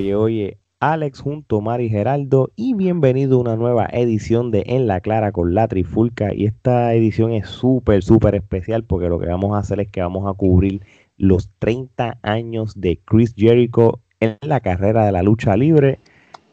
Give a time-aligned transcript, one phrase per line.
[0.00, 4.86] oye, oye, Alex junto a Mari Geraldo y bienvenido a una nueva edición de En
[4.86, 9.26] la Clara con la Trifulca y esta edición es súper, súper especial porque lo que
[9.26, 10.80] vamos a hacer es que vamos a cubrir
[11.18, 15.98] los 30 años de Chris Jericho en la carrera de la lucha libre.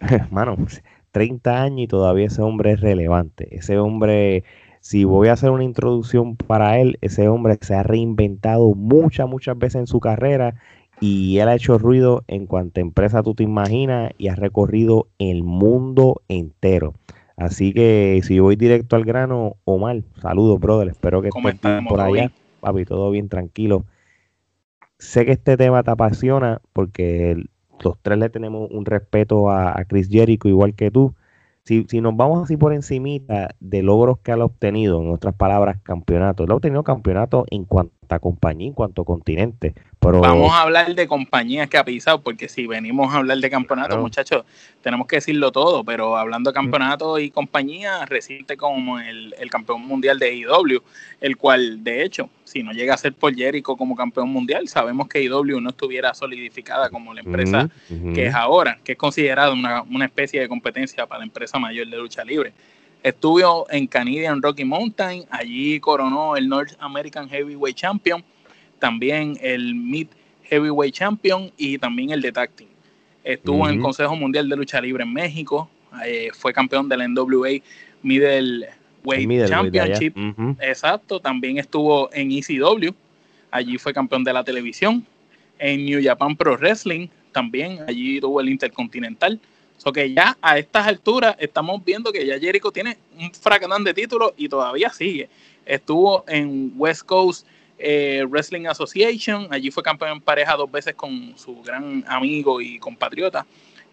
[0.29, 0.57] Mano,
[1.11, 3.55] 30 años y todavía ese hombre es relevante.
[3.55, 4.43] Ese hombre,
[4.81, 9.57] si voy a hacer una introducción para él, ese hombre se ha reinventado muchas, muchas
[9.57, 10.55] veces en su carrera
[10.99, 15.43] y él ha hecho ruido en cuanta empresa tú te imaginas y ha recorrido el
[15.43, 16.93] mundo entero.
[17.35, 20.87] Así que si voy directo al grano, Omar, saludos, brother.
[20.87, 22.31] Espero que estés por allá.
[22.61, 23.85] Papi, todo bien, tranquilo.
[24.97, 27.37] Sé que este tema te apasiona porque
[27.79, 31.13] los tres le tenemos un respeto a, Chris Jericho, igual que tú.
[31.63, 35.35] Si, si, nos vamos así por encimita de logros que él ha obtenido, en otras
[35.35, 36.45] palabras, campeonatos.
[36.45, 39.73] Él ha obtenido campeonato en cuanto a compañía, en cuanto a continente.
[39.99, 43.99] Vamos a hablar de compañías que ha pisado, porque si venimos a hablar de campeonatos,
[43.99, 44.45] muchachos,
[44.81, 50.19] tenemos que decirlo todo, pero hablando de campeonatos y compañías, reciente como el, campeón mundial
[50.19, 50.81] de IW,
[51.19, 55.07] el cual, de hecho, si no llega a ser por Jericho como campeón mundial, sabemos
[55.07, 57.69] que IW no estuviera solidificada como la empresa
[58.13, 61.87] que es ahora, que es considerada una, una especie de competencia para la empresa mayor
[61.87, 62.53] de lucha libre.
[63.07, 68.23] Estuvo en Canadian Rocky Mountain, allí coronó el North American Heavyweight Champion
[68.79, 70.07] también el Mid
[70.43, 72.51] Heavyweight Champion y también el de Tag
[73.23, 75.69] Estuvo en el Consejo Mundial de Lucha Libre en México,
[76.05, 77.59] eh, fue campeón de la NWA
[78.01, 80.15] Middleweight Championship.
[80.61, 82.93] Exacto, también estuvo en ECW,
[83.51, 85.05] allí fue campeón de la televisión.
[85.59, 89.41] En New Japan Pro Wrestling también, allí tuvo el Intercontinental.
[89.87, 93.93] So que ya a estas alturas estamos viendo que ya Jericho tiene un fracatán de
[93.93, 95.29] títulos y todavía sigue.
[95.65, 97.47] Estuvo en West Coast
[97.79, 99.47] eh, Wrestling Association.
[99.49, 103.45] Allí fue campeón en pareja dos veces con su gran amigo y compatriota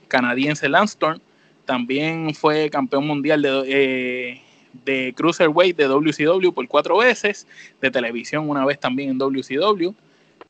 [0.08, 1.20] canadiense Lance Storm.
[1.64, 4.42] También fue campeón mundial de, eh,
[4.84, 7.46] de Cruiserweight de WCW por cuatro veces,
[7.80, 9.94] de televisión una vez también en WCW,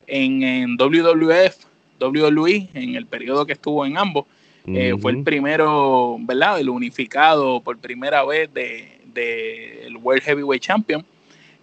[0.07, 1.55] en, WWF,
[2.01, 4.25] WWE, en el periodo que estuvo en ambos.
[4.67, 6.59] Eh, fue el primero, ¿verdad?
[6.59, 11.05] El unificado por primera vez de, de el World Heavyweight Champion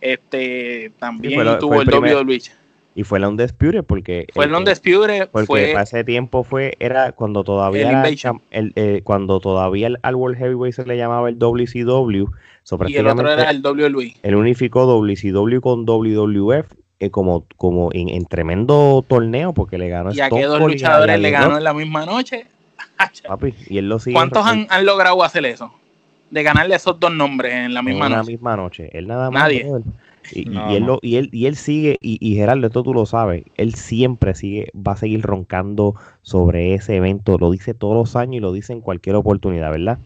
[0.02, 2.42] este, también tuvo el, doble WWE.
[2.94, 4.26] Y fue el Undisputed porque...
[4.34, 5.28] Fue el Undisputed.
[5.30, 8.04] Porque fue, hace tiempo fue, era cuando todavía
[8.50, 12.26] el, eh, cuando todavía al World Heavyweight se le llamaba el WCW.
[12.88, 14.16] y el otro era el WWE.
[14.22, 16.66] Él unificó WCW con WWF
[16.98, 21.30] eh, como, como en, tremendo torneo porque le ganó Y a qué dos luchadores le
[21.30, 22.46] ganó en la misma noche.
[23.26, 25.72] Papi, y él lo sigue ¿Cuántos han, han logrado hacer eso?
[26.32, 28.30] de ganarle esos dos nombres en la misma en noche.
[28.32, 28.90] misma noche.
[28.94, 29.42] Él nada más.
[29.42, 29.66] Nadie.
[30.32, 33.74] Y, él y, él, y él sigue, y, y Gerardo, esto tú lo sabes, él
[33.74, 38.40] siempre sigue, va a seguir roncando sobre ese evento, lo dice todos los años y
[38.40, 39.98] lo dice en cualquier oportunidad, ¿verdad?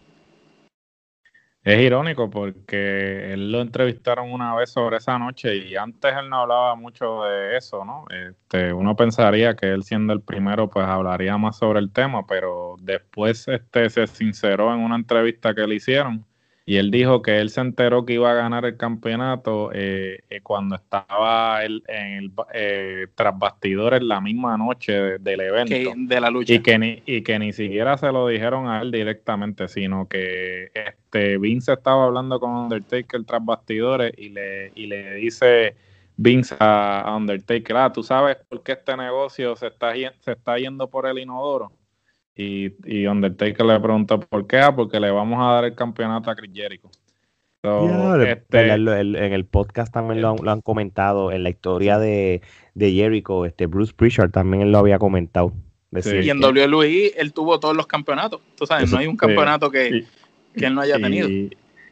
[1.66, 6.42] Es irónico porque él lo entrevistaron una vez sobre esa noche y antes él no
[6.42, 8.04] hablaba mucho de eso, ¿no?
[8.08, 12.76] Este, uno pensaría que él siendo el primero pues hablaría más sobre el tema, pero
[12.80, 16.24] después este, se sinceró en una entrevista que le hicieron
[16.68, 20.40] y él dijo que él se enteró que iba a ganar el campeonato eh, eh,
[20.42, 25.92] cuando estaba él en el eh, tras bastidores la misma noche del evento.
[25.96, 26.54] de la lucha.
[26.54, 30.72] Y que, ni, y que ni siquiera se lo dijeron a él directamente, sino que
[30.74, 35.76] este Vince estaba hablando con Undertaker tras bastidores y le, y le dice
[36.16, 40.90] Vince a, Undertaker, ah, tú sabes por qué este negocio se está, se está yendo
[40.90, 41.70] por el inodoro.
[42.36, 46.30] Y, y Undertaker le preguntó por qué, ah, porque le vamos a dar el campeonato
[46.30, 46.90] a Chris Jericho.
[48.24, 52.42] Este, en el podcast también lo han, comentado, en la historia de,
[52.74, 55.52] de, Jericho, este Bruce Prichard también él lo había comentado.
[55.92, 58.40] y en WWE él tuvo todos los campeonatos.
[58.56, 60.04] Tú sabes, no hay un campeonato que,
[60.56, 61.28] que él no haya tenido.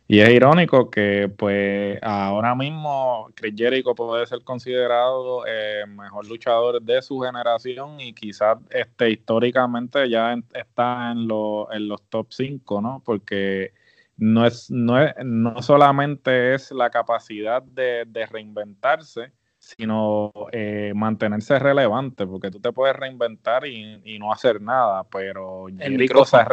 [0.07, 6.83] Y es irónico que pues ahora mismo Chris Jericho puede ser considerado el mejor luchador
[6.83, 13.03] de su generación y quizás este, históricamente ya está en, en los top 5, ¿no?
[13.03, 13.73] Porque
[14.19, 19.33] no, es, no, es, no solamente es la capacidad de, de reinventarse,
[19.65, 26.25] sino eh, mantenerse relevante, porque tú te puedes reinventar y, no hacer nada, pero Jericho
[26.25, 26.47] se, ha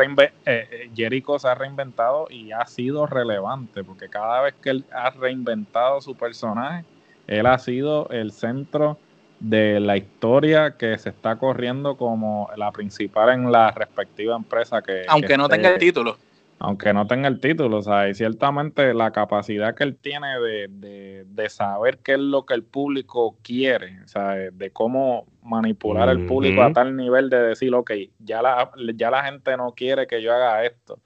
[0.45, 5.09] eh, eh, se, ha reinventado y ha sido relevante, porque cada vez que él ha
[5.09, 6.85] reinventado su personaje,
[7.27, 8.97] él ha sido el centro
[9.39, 15.03] de la historia que se está corriendo como la principal en la respectiva empresa que...
[15.07, 16.17] Aunque no tenga el título.
[16.63, 21.25] Aunque no tenga el título, o sea, y ciertamente la capacidad que él tiene de,
[21.25, 26.27] de, saber qué es lo que el público quiere, o sea, de cómo manipular al
[26.27, 30.21] público a tal nivel de decir, ok, ya la, ya la gente no quiere que
[30.21, 30.99] yo haga esto.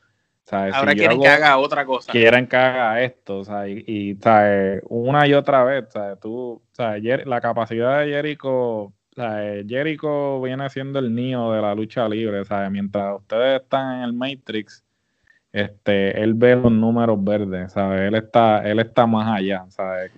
[0.52, 2.12] Ahora quieren que haga otra cosa.
[2.12, 4.18] Quieren que haga esto, o sea, y, y
[4.90, 6.20] una y otra vez, ¿sabes?
[6.20, 7.26] Tú, ¿sabes?
[7.26, 9.66] la capacidad de Jericho, ¿sabes?
[9.70, 12.70] Jericho viene siendo el niño de la lucha libre, ¿sabes?
[12.70, 14.86] Mientras ustedes están en el Matrix,
[15.56, 18.02] este, él ve los números verdes, ¿sabes?
[18.02, 20.12] Él está, él está más allá, ¿sabes?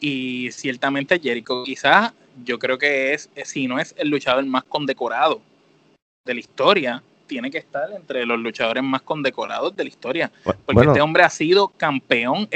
[0.00, 5.42] Y ciertamente Jericho quizás, yo creo que es, si no es el luchador más condecorado
[6.24, 10.32] de la historia, tiene que estar entre los luchadores más condecorados de la historia.
[10.64, 12.48] Porque este hombre ha sido campeón.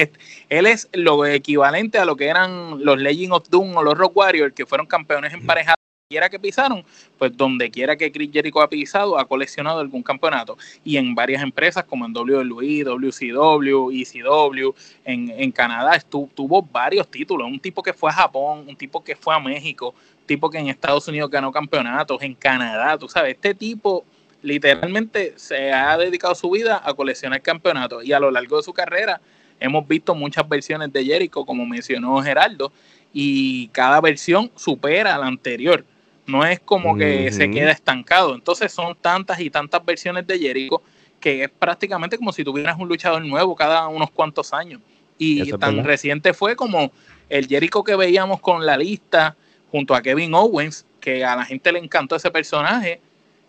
[0.49, 4.17] Él es lo equivalente a lo que eran los Legend of Doom o los Rock
[4.17, 5.84] Warriors, que fueron campeones emparejados
[6.15, 6.85] quiera que pisaron,
[7.19, 10.57] pues donde quiera que Chris Jericho ha pisado, ha coleccionado algún campeonato.
[10.85, 14.75] Y en varias empresas como en WWE, WCW, ECW,
[15.05, 17.49] en, en Canadá, estuvo, tuvo varios títulos.
[17.49, 20.59] Un tipo que fue a Japón, un tipo que fue a México, un tipo que
[20.59, 24.05] en Estados Unidos ganó campeonatos, en Canadá, tú sabes, este tipo
[24.41, 28.75] literalmente se ha dedicado su vida a coleccionar campeonatos y a lo largo de su
[28.75, 29.21] carrera
[29.59, 32.71] hemos visto muchas versiones de Jericho, como mencionó Geraldo,
[33.13, 35.85] y cada versión supera a la anterior
[36.27, 38.35] no es como que se queda estancado.
[38.35, 40.83] Entonces son tantas y tantas versiones de Jericho
[41.21, 44.81] que es prácticamente como si tuvieras un luchador nuevo cada unos cuantos años.
[45.17, 46.93] Y tan reciente fue como
[47.29, 49.37] el Jericho que veíamos con la lista
[49.71, 53.01] junto a Kevin Owens, que a la gente le encantó ese personaje,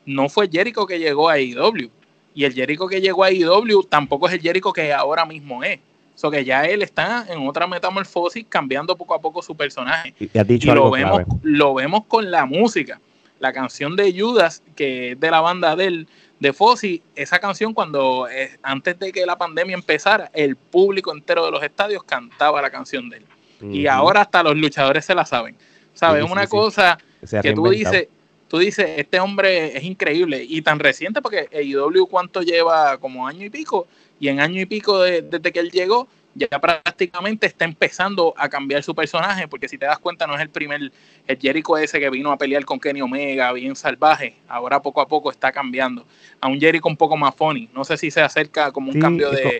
[0.05, 1.89] no fue Jericho que llegó a IW.
[2.33, 5.79] Y el Jericho que llegó a IW tampoco es el Jericho que ahora mismo es.
[6.15, 10.13] So que ya él está en otra metamorfosis, cambiando poco a poco su personaje.
[10.19, 10.29] Y,
[10.71, 12.99] lo, vemos, lo vemos con la música.
[13.39, 16.07] La canción de Judas, que es de la banda del,
[16.39, 21.45] de Fossi, esa canción cuando eh, antes de que la pandemia empezara, el público entero
[21.45, 23.25] de los estadios cantaba la canción de él.
[23.71, 25.55] Y ahora hasta los luchadores se la saben.
[25.93, 26.29] ¿Sabes?
[26.29, 26.97] una cosa
[27.41, 28.09] que tú dices,
[28.47, 33.45] tú dices, este hombre es increíble y tan reciente porque AEW cuánto lleva como año
[33.45, 33.87] y pico
[34.19, 38.83] y en año y pico desde que él llegó, ya prácticamente está empezando a cambiar
[38.83, 40.91] su personaje, porque si te das cuenta no es el primer,
[41.27, 45.07] el Jericho ese que vino a pelear con Kenny Omega, bien salvaje, ahora poco a
[45.07, 46.05] poco está cambiando
[46.41, 49.31] a un Jericho un poco más funny, no sé si se acerca como un cambio
[49.31, 49.57] de,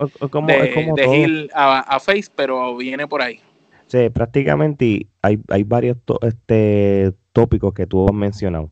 [0.98, 3.40] de, a, Face, pero viene por ahí.
[3.88, 8.72] Sí, prácticamente hay, hay varios este, tópicos que tú has mencionado.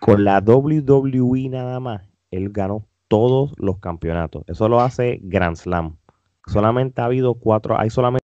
[0.00, 4.44] Con la WWE nada más, él ganó todos los campeonatos.
[4.46, 5.96] Eso lo hace Grand Slam.
[6.46, 8.24] Solamente ha habido cuatro, hay solamente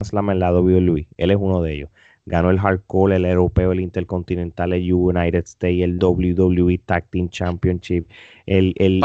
[0.00, 1.08] Grand Slam en la WWE.
[1.16, 1.90] Él es uno de ellos.
[2.26, 8.06] Ganó el Hardcore, el Europeo, el Intercontinental, el United States, el WWE Tag Team Championship,
[8.46, 9.02] el, el,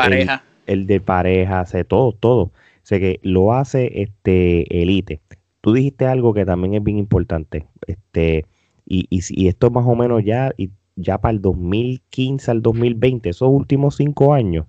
[0.67, 2.51] el, de pareja, hace todo, todo.
[2.83, 5.19] sé que lo hace este Elite.
[5.61, 7.67] Tú dijiste algo que también es bien importante.
[7.87, 8.45] Este,
[8.85, 13.29] y, y, y esto más o menos ya, y ya para el 2015 al 2020,
[13.29, 14.65] esos últimos cinco años,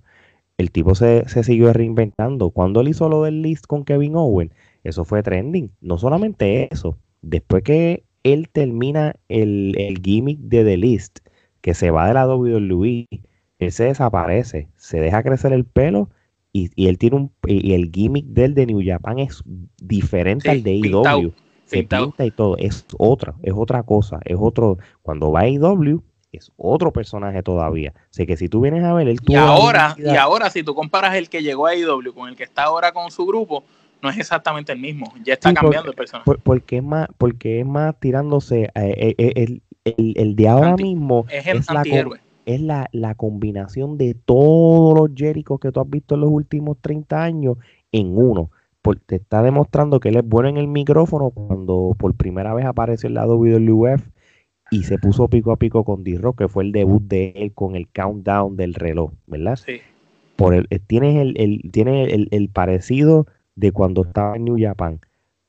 [0.61, 2.51] el tipo se, siguió reinventando.
[2.51, 4.53] Cuando él hizo lo del list con Kevin Owen,
[4.83, 5.71] eso fue trending.
[5.81, 11.19] No solamente eso, después que él termina el, gimmick de The List,
[11.61, 13.07] que se va de la WWE,
[13.59, 16.09] él se desaparece, se deja crecer el pelo
[16.53, 19.43] y, él tiene un y el gimmick del de New Japan es
[19.81, 21.31] diferente al de IW.
[21.65, 24.77] Se pinta y todo, es otra, es otra cosa, es otro.
[25.03, 26.01] Cuando va a IW,
[26.37, 27.93] es otro personaje todavía.
[28.09, 31.15] Sé que si tú vienes a ver el y ahora y ahora si tú comparas
[31.15, 33.63] el que llegó a IW con el que está ahora con su grupo,
[34.01, 35.13] no es exactamente el mismo.
[35.23, 36.31] Ya está cambiando el personaje.
[36.43, 41.25] porque es más, porque es más tirándose eh, eh, eh, el, el, de ahora mismo
[41.29, 41.61] es, el
[42.67, 46.77] la, es la, combinación de todos los Jerichos que tú has visto en los últimos
[46.81, 47.57] 30 años
[47.91, 48.51] en uno.
[48.81, 52.65] Porque te está demostrando que él es bueno en el micrófono cuando por primera vez
[52.65, 54.01] apareció en la WWF
[54.71, 57.75] y se puso pico a pico con D-Rock, que fue el debut de él con
[57.75, 59.57] el countdown del reloj, ¿verdad?
[59.57, 59.81] Sí.
[60.37, 65.01] Por el, eh, tienes el, el, el, parecido de cuando estaba en New Japan,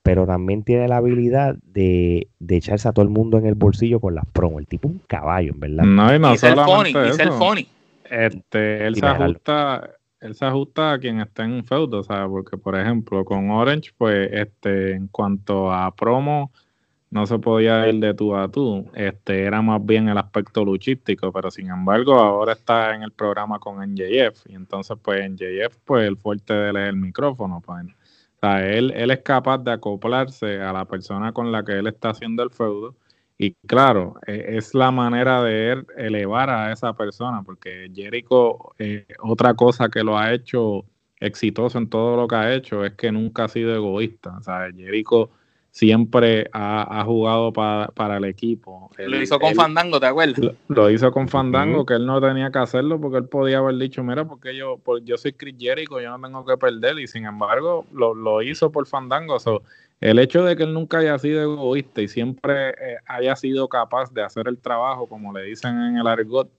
[0.02, 4.00] pero también tiene la habilidad de, de, echarse a todo el mundo en el bolsillo
[4.00, 4.60] con las promos.
[4.60, 5.84] El tipo es un caballo, ¿verdad?
[5.84, 7.22] No, y no solamente el eso.
[7.22, 7.68] el funny.
[8.10, 9.88] Este, él se ajusta
[10.22, 12.28] él se ajusta a quien está en un feudo, ¿sabes?
[12.28, 16.52] Porque, por ejemplo, con Orange, pues, este, en cuanto a promo,
[17.12, 21.30] no se podía ir de tú a tú, este era más bien el aspecto luchístico,
[21.30, 26.08] pero sin embargo ahora está en el programa con NJF y entonces pues NJF pues
[26.08, 27.84] el fuerte de él es el micrófono, pues.
[27.84, 31.86] O sea, él, él es capaz de acoplarse a la persona con la que él
[31.86, 32.96] está haciendo el feudo
[33.36, 39.52] y claro, e, es la manera de elevar a esa persona porque Jericho, eh, otra
[39.52, 40.86] cosa que lo ha hecho
[41.20, 44.38] exitoso en todo lo que ha hecho es que nunca ha sido egoísta.
[44.38, 45.30] O sea, Jericho
[45.72, 48.90] siempre ha, jugado para el equipo.
[48.98, 50.54] lo hizo con Fandango, ¿te acuerdas?
[50.68, 54.04] Lo, hizo con Fandango, que él no tenía que hacerlo porque él podía haber dicho,
[54.04, 57.86] mira, porque yo, yo soy Chris Jericho, yo no tengo que perder, y sin embargo
[57.90, 59.38] lo, hizo por Fandango.
[60.02, 64.12] el hecho de que él nunca haya sido egoísta y siempre eh, haya sido capaz
[64.12, 66.50] de hacer el trabajo, como le dicen en el argot,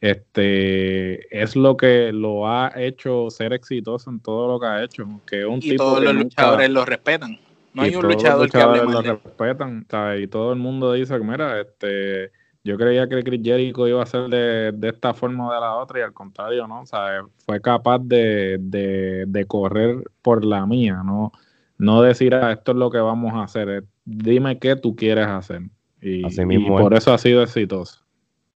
[0.00, 5.04] este es lo que lo ha hecho ser exitoso en todo lo que ha hecho.
[5.26, 7.38] Que un y todos los luchadores lo respetan.
[7.74, 9.86] No hay un luchador que hable mal lo respetan,
[10.18, 12.30] Y todo el mundo dice que, mira, este,
[12.62, 15.98] yo creía que Chris Jericho iba a ser de, esta forma o de la otra
[15.98, 16.82] y al contrario, ¿no?
[16.82, 21.32] O sea, fue capaz de, de, correr por la mía, ¿no?
[21.76, 25.62] No decir, ah, esto es lo que vamos a hacer, dime qué tú quieres hacer.
[26.00, 26.22] Y,
[26.68, 28.04] por eso ha sido exitoso.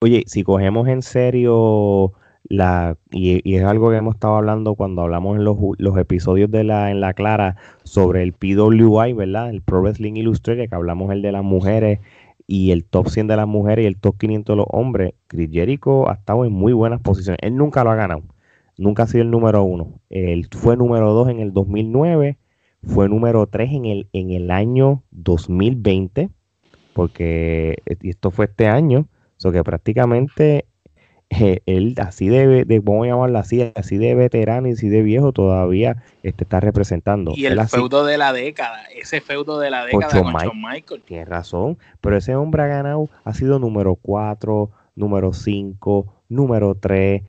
[0.00, 2.12] Oye, si cogemos en serio
[2.48, 6.64] la, y, es algo que hemos estado hablando cuando hablamos en los, los, episodios de
[6.64, 9.50] la en la clara sobre el PWI, ¿verdad?
[9.50, 12.00] El Pro Wrestling Illustrated, que hablamos el de las mujeres
[12.46, 15.14] y el top 100 de las mujeres y el top 500 de los hombres.
[15.26, 17.38] Chris Jericho ha estado en muy buenas posiciones.
[17.42, 18.22] Él nunca lo ha ganado.
[18.78, 20.00] Nunca ha sido el número uno.
[20.10, 22.38] Él fue número dos en el 2009.
[22.82, 26.30] Fue número tres en el, en el año 2020.
[26.92, 29.08] Porque esto fue este año.
[29.38, 30.66] O sea que prácticamente
[31.30, 35.02] eh, él así de, de, vamos a llamarlo así, así de veterano y así de
[35.02, 37.33] viejo todavía este, está representando.
[37.35, 41.02] Y el feudo de la década, ese feudo de la década con Shawn Michael.
[41.04, 47.23] Tienes razón, pero ese hombre ha ganado, ha sido número 4, número 5, número 3,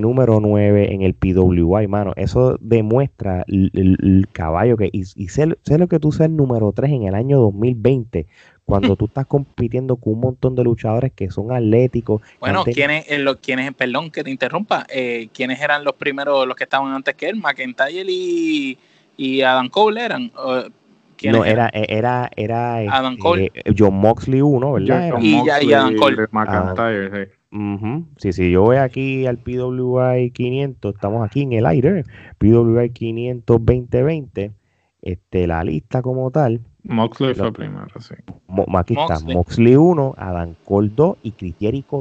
[0.00, 2.12] número 9 en el PWI, mano.
[2.16, 6.90] Eso demuestra el, caballo que, y, y sé, sé, lo que tú seas número 3
[6.90, 8.26] en el año 2020
[8.68, 12.20] cuando tú estás compitiendo con un montón de luchadores que son atléticos.
[12.38, 16.64] Bueno, ¿quiénes, eh, quiénes, perdón que te interrumpa, eh, ¿quiénes eran los primeros, los que
[16.64, 17.36] estaban antes que él?
[17.36, 18.78] McIntyre y,
[19.16, 20.30] y Adam Cole eran.
[21.24, 23.50] No, era, eh, era, era Adam Cole.
[23.76, 25.14] John Moxley uno, ¿verdad?
[25.18, 26.26] y, ya, y Adam Cole.
[26.30, 27.32] McIntyre, sí.
[28.32, 32.04] Sí, yo voy aquí al PWI 500, estamos aquí en el aire,
[32.38, 34.52] PWI 500 2020,
[35.02, 38.14] este, la lista como tal, Moxley fue primero, sí.
[38.78, 41.54] aquí está, Moxley 1, Adam Cole 2 y Chris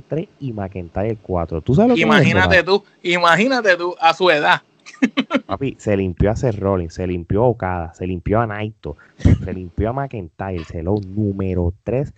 [0.08, 1.62] 3 y McIntyre 4.
[1.62, 4.62] ¿Tú sabes lo imagínate tú, imagínate tú a su edad.
[5.46, 9.54] Papi, se limpió a Seth Rollins, se limpió a Okada, se limpió a Naito, se
[9.54, 12.14] limpió a McIntyre, se lo número 3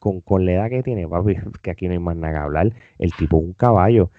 [0.00, 2.72] con, con, la edad que tiene, papi, que aquí no hay más nada que hablar.
[2.98, 4.10] El tipo es un caballo.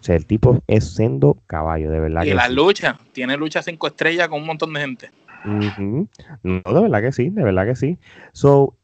[0.00, 2.24] O sea, el tipo es siendo caballo, de verdad.
[2.24, 5.10] Y la lucha, tiene lucha 5 estrellas con un montón de gente.
[5.44, 7.98] No, de verdad que sí, de verdad que sí.
[8.32, 8.76] So,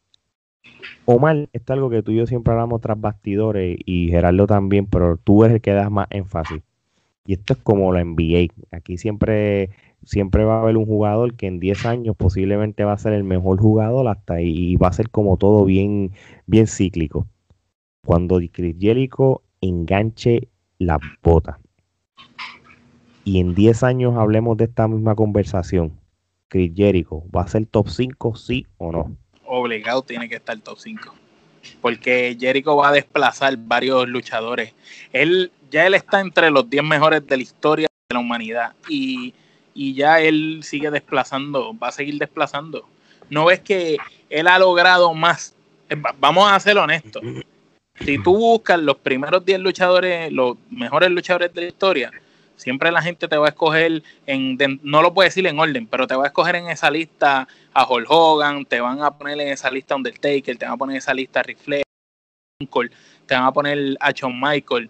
[1.05, 4.87] Omar, esto es algo que tú y yo siempre hablamos tras bastidores y Gerardo también,
[4.87, 6.63] pero tú eres el que das más énfasis.
[7.27, 8.53] Y esto es como la NBA.
[8.71, 9.71] Aquí siempre,
[10.07, 13.25] siempre va a haber un jugador que en 10 años posiblemente va a ser el
[13.25, 16.13] mejor jugador hasta y va a ser como todo bien,
[16.47, 17.27] bien cíclico.
[18.05, 21.59] Cuando Chris Jericho enganche la bota
[23.25, 25.93] y en 10 años hablemos de esta misma conversación,
[26.49, 29.17] Chris Jericho va a ser top 5, sí o no?
[29.47, 31.15] Obligado tiene que estar top 5.
[31.81, 34.75] Porque Jericho va a desplazar varios luchadores.
[35.13, 39.33] Él ya él está entre los 10 mejores de la historia de la humanidad y,
[39.75, 42.89] ya él sigue desplazando, va a seguir desplazando.
[43.29, 43.99] ¿No ves que
[44.31, 45.55] él ha logrado más?
[45.89, 47.23] Eh, vamos a ser honestos.
[48.01, 52.11] Si tú buscas los primeros 10 luchadores, los mejores luchadores de la historia,
[52.57, 56.07] Siempre la gente te va a escoger, en, no lo puedo decir en orden, pero
[56.07, 59.49] te va a escoger en esa lista a Hulk Hogan, te van a poner en
[59.49, 63.53] esa lista Undertaker, te van a poner en esa lista a Ric te van a
[63.53, 64.89] poner a Shawn Michael,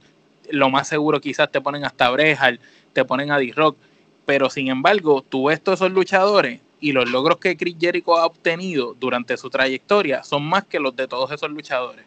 [0.51, 2.61] lo más seguro quizás te ponen hasta Brejal,
[2.93, 3.79] te ponen a D-Rock,
[4.27, 8.27] pero sin embargo, tú ves todos esos luchadores y los logros que Chris Jericho ha
[8.27, 12.05] obtenido durante su trayectoria son más que los de todos esos luchadores.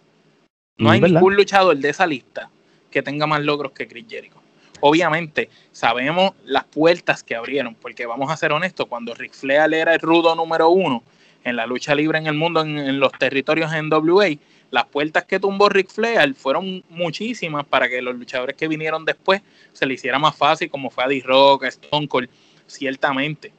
[0.78, 2.50] No hay ningún luchador de esa lista
[2.92, 4.36] que tenga más logros que Chris Jericho.
[4.80, 9.94] Obviamente, sabemos las puertas que abrieron, porque vamos a ser honestos, cuando Ric Flair era
[9.96, 11.04] el rudo número uno
[11.44, 14.28] en la lucha libre en el mundo, en, los territorios en WA,
[14.72, 19.42] las puertas que tumbó Ric Flair fueron muchísimas para que los luchadores que vinieron después
[19.74, 22.30] se le hiciera más fácil, como fue a D-Rock, Stone Cold,
[22.68, 23.52] ciertamente.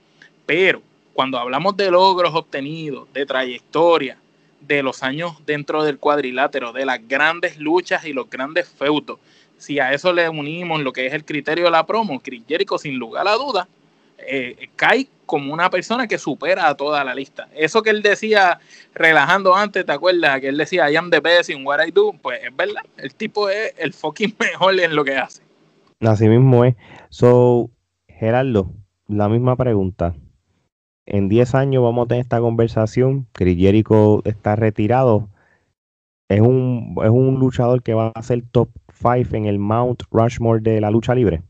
[0.45, 0.83] Pero
[1.15, 4.19] cuando hablamos de logros obtenidos, de trayectoria,
[4.61, 9.19] de los años dentro del cuadrilátero, de las grandes luchas y los grandes feudos,
[9.57, 12.79] si a eso le unimos lo que es el criterio de la promo, Chris Jericho,
[12.79, 13.69] sin lugar a duda,
[14.19, 17.49] eh, cae como una persona que supera a toda la lista.
[17.55, 18.59] Eso que él decía
[18.95, 20.41] relajando antes, ¿te acuerdas?
[20.41, 22.15] Que él decía, I am the best in what I do.
[22.21, 25.43] Pues es verdad, el tipo es el fucking mejor en lo que hace.
[26.01, 26.77] Así mismo es.
[27.11, 27.71] So,
[28.09, 28.73] Gerardo,
[29.07, 30.15] la misma pregunta.
[31.07, 33.27] En 10 años vamos a tener esta conversación.
[33.33, 35.29] Chris Jericho está retirado.
[36.29, 40.61] Es un, es un luchador que va a ser top 5 en el Mount Rushmore
[40.61, 41.43] de la lucha libre.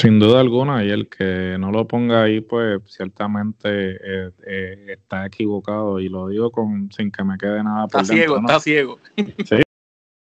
[0.00, 5.26] Sin duda alguna, y el que no lo ponga ahí, pues ciertamente eh, eh, está
[5.26, 8.98] equivocado, y lo digo con sin que me quede nada por Está ciego, está ciego.
[9.14, 9.62] Sí,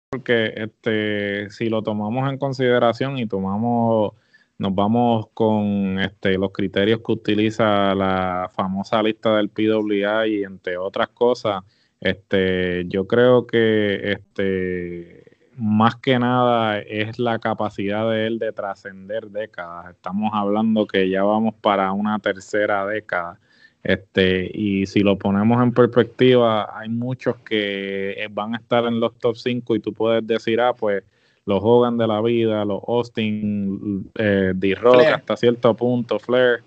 [0.09, 4.13] porque este, si lo tomamos en consideración y tomamos,
[4.57, 10.77] nos vamos con este, los criterios que utiliza la famosa lista del PWI y entre
[10.77, 11.65] otras cosas,
[12.01, 15.26] este, yo creo que este
[15.57, 19.91] más que nada es la capacidad de él de trascender décadas.
[19.91, 23.39] Estamos hablando que ya vamos para una tercera década.
[23.83, 29.17] Este, y si lo ponemos en perspectiva, hay muchos que van a estar en los
[29.19, 31.05] top 5 y tú puedes decir, ah, pues
[31.45, 36.65] los Hogan de la vida, los Austin, eh, D-Rock hasta cierto punto, Flair.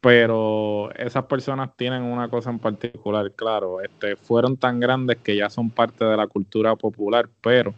[0.00, 5.50] Pero esas personas tienen una cosa en particular, claro, este, fueron tan grandes que ya
[5.50, 7.74] son parte de la cultura popular, pero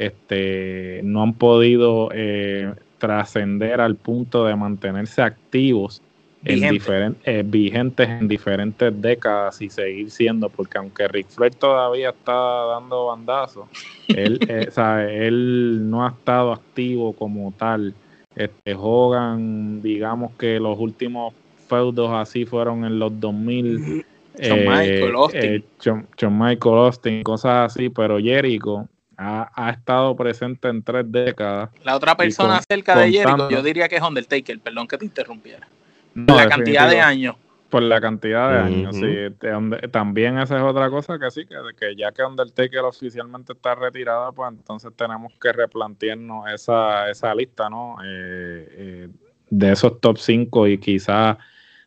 [0.00, 6.00] este, no han podido eh, trascender al punto de mantenerse activos
[6.42, 6.80] en
[7.24, 13.08] eh, vigentes en diferentes décadas y seguir siendo, porque aunque Rick Flair todavía está dando
[13.08, 13.68] bandazos,
[14.08, 14.70] él, eh,
[15.10, 17.92] él no ha estado activo como tal.
[18.34, 21.34] Este Hogan, digamos que los últimos
[21.68, 24.06] feudos así fueron en los 2000.
[24.42, 25.64] John Michael Austin.
[25.84, 28.88] John, Michael Austin, cosas así, pero Jericho
[29.20, 31.70] ha, estado presente en tres décadas.
[31.84, 35.68] La otra persona cerca de Jericho, yo diría que es Undertaker, perdón que te interrumpiera.
[36.14, 37.36] la cantidad de años.
[37.68, 39.88] Por la cantidad de años, sí.
[39.92, 44.32] También esa es otra cosa que sí, que, que ya que Undertaker oficialmente está retirada,
[44.32, 47.96] pues entonces tenemos que replantearnos esa, esa lista, ¿no?
[48.02, 49.08] Eh, eh,
[49.50, 51.36] de esos top 5 y quizás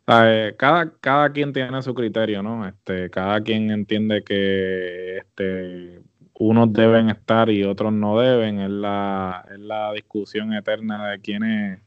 [0.05, 2.67] cada, cada quien tiene su criterio, ¿no?
[2.67, 6.01] Este, cada quien entiende que este,
[6.35, 11.43] unos deben estar y otros no deben, es la, es la discusión eterna de quién
[11.43, 11.79] es,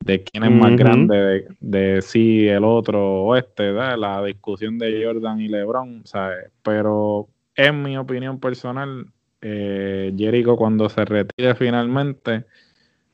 [0.00, 5.04] de quién es más grande, de, de, si el otro o este, la discusión de
[5.04, 6.50] Jordan y LeBron, ¿sabes?
[6.62, 9.06] Pero en mi opinión personal,
[9.40, 12.44] eh, Jericho cuando se retire finalmente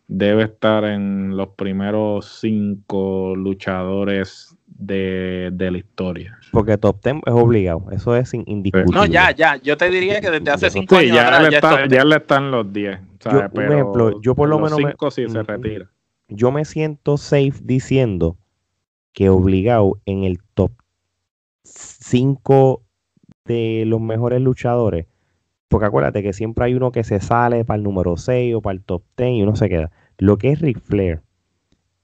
[0.09, 6.38] debe estar en los primeros cinco luchadores de, la historia.
[6.51, 8.95] Porque top 10 es obligado, eso es indiscutible.
[8.95, 12.05] No, ya, ya, yo te diría que desde hace 5 años ya, le está, ya,
[12.05, 12.99] le están los 10.
[13.21, 14.77] Yo, por ejemplo, yo por lo menos...
[14.77, 15.90] Cinco me, se retira.
[16.29, 18.37] Yo me siento safe diciendo
[19.12, 20.73] que obligado en el top
[21.64, 22.83] 5
[23.45, 25.07] de los mejores luchadores,
[25.68, 28.75] porque acuérdate que siempre hay uno que se sale para el número 6 o para
[28.75, 29.90] el top 10 y uno se queda.
[30.18, 31.23] Lo que es Ric Flair,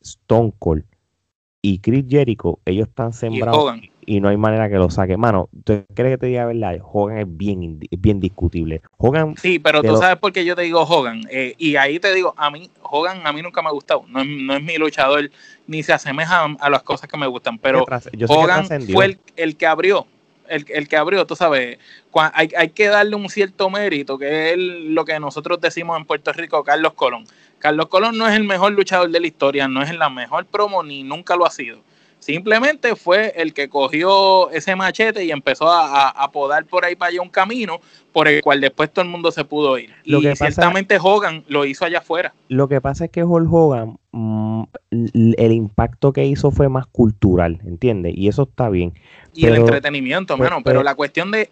[0.01, 0.85] Stone Cold,
[1.61, 5.16] y Chris Jericho, ellos están sembrados y, no hay manera que lo saque.
[5.18, 6.79] Mano, ¿tú crees que te diga verdad?
[6.83, 8.81] Hogan es bien, bien discutible.
[8.97, 9.35] Hogan.
[9.37, 11.23] Sí, pero tú sabes por qué yo te digo Hogan.
[11.31, 14.05] Eh, y ahí te digo, a mí, Hogan a mí nunca me ha gustado.
[14.09, 15.31] No es, mi luchador,
[15.66, 17.59] ni se asemeja a, las cosas que me gustan.
[17.59, 17.85] Pero
[18.29, 20.07] Hogan fue el, que abrió.
[20.49, 21.79] El, el, que abrió, tú sabes,
[22.14, 26.33] hay, hay que darle un cierto mérito, que es lo que nosotros decimos en Puerto
[26.33, 27.27] Rico, Carlos Colón
[27.59, 30.83] Carlos Colón no es el mejor luchador de la historia, no es la mejor promo
[30.83, 31.81] ni nunca lo ha sido.
[32.21, 37.11] Simplemente fue el que cogió ese machete y empezó a, a, podar por ahí para
[37.11, 37.81] allá un camino
[38.12, 39.94] por el cual después todo el mundo se pudo ir.
[40.05, 42.35] Lo y que ciertamente Hogan lo hizo allá afuera.
[42.49, 47.61] Lo que pasa es que Hulk Hogan, mm, el impacto que hizo fue más cultural,
[47.64, 48.14] ¿entiendes?
[48.16, 48.94] Y eso está bien.
[49.33, 50.62] Y el entretenimiento, pero, mano.
[50.64, 51.49] Pero, la cuestión de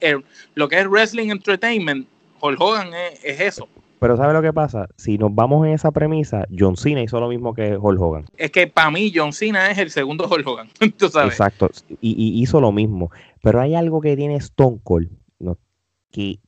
[0.54, 2.08] lo que es wrestling entertainment,
[2.40, 2.90] Hulk Hogan
[3.22, 3.68] es eso.
[3.98, 4.88] Pero ¿sabe lo que pasa?
[4.96, 8.24] Si nos vamos en esa premisa, John Cena hizo lo mismo que Hulk Hogan.
[8.36, 11.32] Es que para mí John Cena es el segundo Hulk Hogan, tú sabes.
[11.32, 13.10] Exacto, y, hizo lo mismo.
[13.42, 15.08] Pero hay algo que tiene Stone Cold
[16.10, 16.38] que,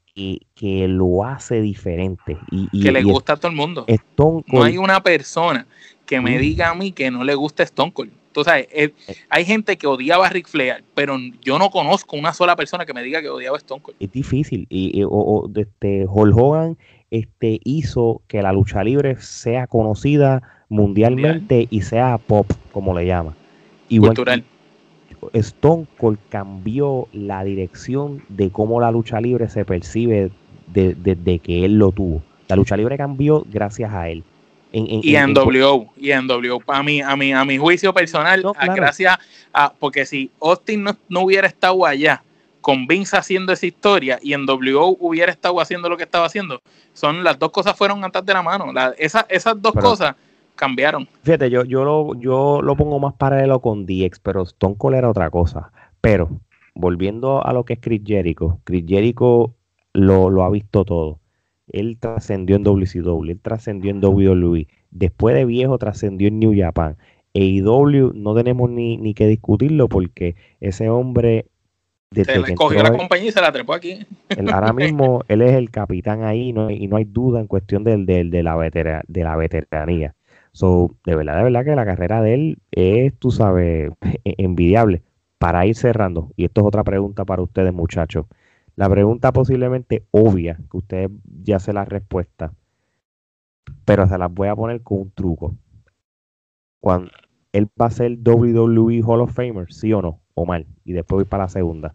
[0.54, 2.38] que, lo hace diferente.
[2.50, 3.84] Y, que le gusta a todo el mundo.
[3.86, 5.66] Stone No hay una persona
[6.06, 8.10] que me diga a mí que no le gusta Stone Cold.
[8.32, 8.92] Tú sabes, eh,
[9.28, 12.94] hay gente que odiaba a Ric Flair, pero yo no conozco una sola persona que
[12.94, 13.96] me diga que odiaba a Stone Cold.
[14.00, 14.66] Es difícil.
[14.70, 16.78] Y, o, este, Hulk Hogan
[17.10, 23.34] este, hizo que la lucha libre sea conocida mundialmente y sea pop, como le llama.
[23.88, 24.44] Igual Cultural.
[25.32, 30.30] Stone Cold cambió la dirección de cómo la lucha libre se percibe
[30.66, 32.22] desde que él lo tuvo.
[32.48, 34.22] La lucha libre cambió gracias a él.
[34.72, 38.44] y en, W, y en W, a mi, a mi, a mi juicio personal,
[38.74, 39.18] gracias
[39.52, 42.22] a, porque si Austin no, no hubiera estado allá,
[42.68, 46.60] con Vince haciendo esa historia y en WO hubiera estado haciendo lo que estaba haciendo,
[46.92, 48.66] son las dos cosas fueron antes de la mano.
[48.98, 50.14] esas dos cosas
[50.54, 51.08] cambiaron.
[51.22, 55.08] Fíjate, yo, yo, lo, yo lo pongo más paralelo con DX, pero Stone Cold era
[55.08, 55.72] otra cosa.
[56.02, 56.28] Pero,
[56.74, 59.54] volviendo a lo que es Chris Jericho, Chris Jericho
[59.94, 61.20] lo, lo ha visto todo.
[61.68, 64.68] Él trascendió en WCW, él trascendió en WWE.
[64.90, 66.98] Después de viejo trascendió en New Japan.
[67.34, 71.46] AEW no tenemos ni, ni que discutirlo porque ese hombre
[72.12, 74.06] se le cogió la compañía y se la trepó aquí.
[74.52, 78.06] ahora mismo él es el capitán ahí no, y no hay duda en cuestión del,
[78.06, 80.14] del, de, la de la veteranía.
[80.52, 83.92] So, de verdad, de verdad que la carrera de él es, tú sabes,
[84.24, 85.02] envidiable.
[85.38, 88.26] Para ir cerrando, y esto es otra pregunta para ustedes, muchachos.
[88.74, 91.10] La pregunta posiblemente obvia, que ustedes
[91.44, 92.52] ya se la respuesta,
[93.84, 95.54] pero se las voy a poner con un truco.
[96.80, 97.10] Cuando
[97.52, 101.16] él va a ser WWE Hall of Famer, sí o no, o mal, y después
[101.16, 101.94] voy para la segunda.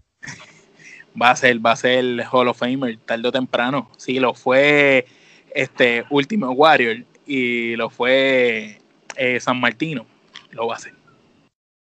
[1.19, 3.89] Va a ser, va a ser Hall of Famer tarde o temprano.
[3.97, 5.06] Sí, lo fue
[5.53, 8.79] este último Warrior y lo fue
[9.15, 10.06] eh, San Martino.
[10.51, 10.93] Lo va a hacer.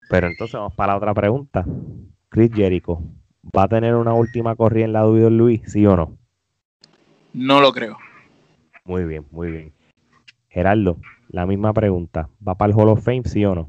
[0.09, 1.65] Pero entonces vamos para la otra pregunta.
[2.29, 3.01] Chris Jericho,
[3.57, 6.19] ¿va a tener una última corrida en la WWE, sí o no?
[7.33, 7.99] No lo creo.
[8.85, 9.73] Muy bien, muy bien.
[10.49, 10.97] Gerardo,
[11.29, 12.29] la misma pregunta.
[12.47, 13.69] ¿Va para el Hall of Fame, sí o no?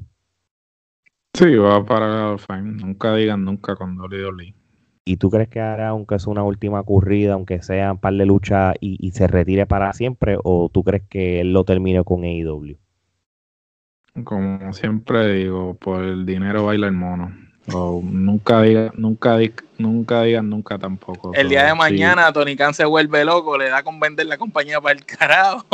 [1.41, 2.35] Sí, va para.
[2.61, 4.53] Nunca digan nunca con WWE.
[5.03, 8.27] ¿Y tú crees que hará, aunque es una última corrida, aunque sea un par de
[8.27, 10.37] luchas y, se retire para siempre?
[10.43, 12.77] ¿O tú crees que él lo termine con AEW?
[14.23, 17.35] Como siempre digo, por el dinero baila el mono.
[17.73, 19.39] O nunca digan, nunca,
[19.79, 21.33] nunca digan nunca tampoco.
[21.33, 24.79] El día de mañana Tony Khan se vuelve loco, le da con vender la compañía
[24.79, 25.65] para el carajo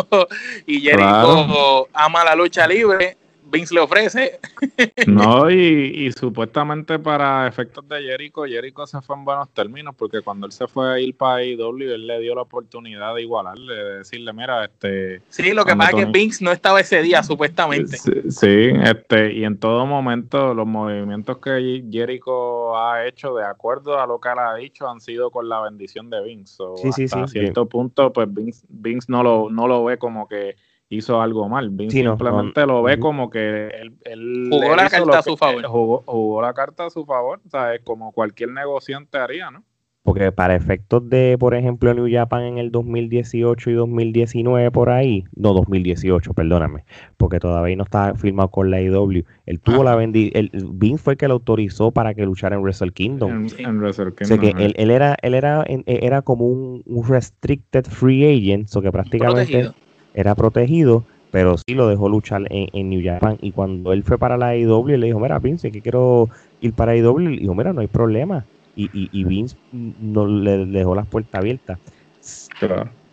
[0.65, 3.17] y Jericho ama la lucha libre
[3.51, 4.39] Vince le ofrece.
[5.07, 10.45] No, y, supuestamente para efectos de Jericho, Jericho se fue en buenos términos, porque cuando
[10.45, 13.97] él se fue a ir para IW, él le dio la oportunidad de igualarle, de
[13.99, 15.21] decirle, mira, este...
[15.29, 17.97] Sí, lo que pasa es que Vince no estaba ese día, supuestamente.
[17.97, 24.07] Sí, este, y en todo momento los movimientos que Jericho ha hecho, de acuerdo a
[24.07, 26.63] lo que él ha dicho, han sido con la bendición de Vince.
[26.77, 30.27] sí, sí, sí, a cierto punto, pues Vince, Vince no, lo, no lo ve como
[30.27, 30.55] que
[30.89, 31.71] hizo algo mal.
[31.89, 33.69] simplemente lo ve como que
[34.03, 35.65] él, jugó la carta a su favor.
[35.65, 39.63] Jugó, la carta a su favor, o sea, es como cualquier negociante haría, ¿no?
[40.03, 45.25] Porque para efectos de, por ejemplo, New Japan en el 2018 y 2019 por ahí,
[45.35, 46.85] no 2018, perdóname,
[47.17, 49.25] porque todavía no estaba firmado con la IW.
[49.45, 52.93] Él tuvo la bendición, Vince fue el que lo autorizó para que luchara en Wrestle
[52.93, 53.47] Kingdom.
[53.57, 54.21] En, Wrestle Kingdom.
[54.21, 58.93] O sea que él, era, él era, era como un, restricted free agent, o que
[58.93, 59.73] prácticamente
[60.17, 63.37] era protegido, pero sí lo dejó luchar en, New Japan.
[63.39, 66.27] Y cuando él fue para la IW, le dijo, mira, Vince, que quiero
[66.59, 68.43] ir para IW, le dijo, mira, no hay problema.
[68.75, 71.77] Y, y, Vince no le, dejó las puertas abiertas.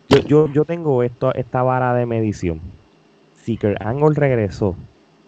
[0.09, 2.59] Yo, yo, yo, tengo esto, esta vara de medición.
[3.35, 4.75] Si Kurt Angle regresó,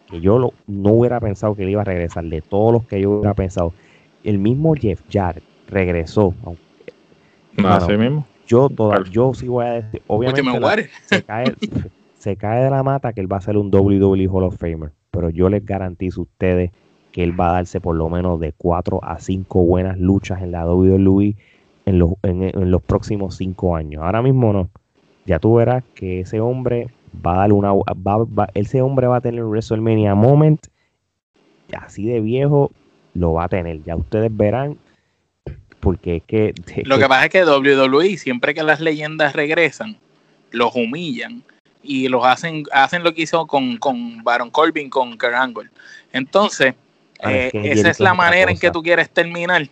[0.08, 3.12] que yo no hubiera pensado que él iba a regresar, de todos los que yo
[3.12, 3.74] hubiera pensado,
[4.24, 6.34] el mismo Jeff Jarrett regresó.
[6.44, 6.62] Aunque,
[7.98, 10.42] mismo yo, toda, yo sí voy a decir, obviamente
[11.06, 11.54] se, cae,
[12.18, 14.92] se cae de la mata que él va a ser un WWE Hall of Famer,
[15.12, 16.72] pero yo les garantizo a ustedes
[17.12, 20.52] que él va a darse por lo menos de 4 a 5 buenas luchas en
[20.52, 21.36] la WWE
[21.88, 24.04] en los, en, los próximos 5 años.
[24.04, 24.70] Ahora mismo no.
[25.26, 26.90] Ya tú verás que ese hombre
[27.26, 27.74] va a dar una.
[27.74, 30.68] Va, ese hombre va a tener un WrestleMania Moment.
[31.74, 32.72] Así de viejo
[33.14, 33.82] lo va a tener.
[33.84, 34.78] Ya ustedes verán
[35.88, 36.54] porque es que...
[36.84, 39.96] Lo que pasa es que WWE, siempre que las leyendas regresan,
[40.52, 41.44] los humillan
[41.82, 45.70] y los hacen, hacen lo que hizo con, con Baron Corbin, con Kurt Angle.
[46.12, 46.76] Entonces,
[47.24, 49.70] ah, eh, esa es la manera en que tú quieres terminar.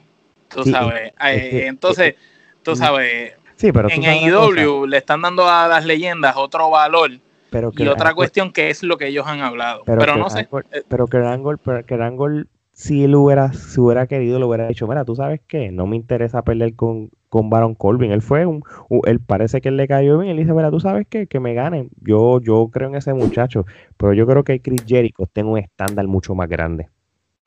[0.48, 1.12] Tú sabes.
[1.22, 2.16] Eh, entonces,
[2.64, 7.12] tú sabes, sí, pero en AEW le están dando a las leyendas otro valor.
[7.50, 9.84] Pero y otra cuestión que es lo que ellos han hablado.
[9.86, 10.48] Pero, no sé.
[10.88, 15.16] Pero Angle, pero Angle si él hubiera, si hubiera querido, lo hubiera dicho, mira, tú
[15.16, 18.12] sabes qué, no me interesa perder con, con Baron Corbin.
[18.12, 18.64] Él fue un,
[19.06, 20.32] él parece que él le cayó bien.
[20.32, 21.90] Él dice, mira, tú sabes qué, que me ganen.
[22.02, 23.66] Yo, yo creo en ese muchacho.
[23.98, 26.90] Pero yo creo que Chris Jericho tiene un estándar mucho más grande.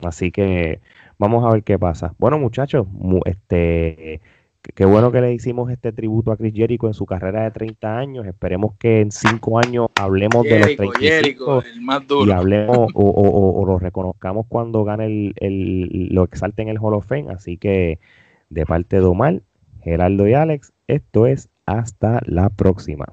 [0.00, 0.80] Así que
[1.18, 2.14] vamos a ver qué pasa.
[2.18, 2.86] Bueno, muchachos,
[3.26, 4.20] este
[4.74, 7.98] Qué bueno que le hicimos este tributo a Chris Jericho en su carrera de 30
[7.98, 8.26] años.
[8.26, 12.26] Esperemos que en 5 años hablemos de los 35 el más duro.
[12.26, 17.06] y hablemos o, lo reconozcamos cuando gane el, el, lo exalte en el Hall of
[17.06, 17.30] Fame.
[17.30, 17.98] Así que
[18.50, 19.42] de parte de Omar,
[19.82, 23.06] Geraldo y Alex, esto es hasta la próxima.